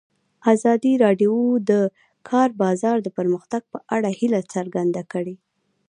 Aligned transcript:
ازادي 0.53 0.93
راډیو 1.03 1.33
د 1.59 1.61
د 1.69 1.71
کار 2.29 2.49
بازار 2.61 2.97
د 3.03 3.07
پرمختګ 3.17 3.61
په 3.73 3.77
اړه 3.95 4.09
هیله 4.19 4.41
څرګنده 4.53 5.03
کړې. 5.11 5.35